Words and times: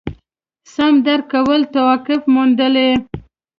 سم 0.73 0.93
درک 1.05 1.25
کولو 1.31 1.67
توفیق 1.73 2.21
موندلي. 2.33 2.89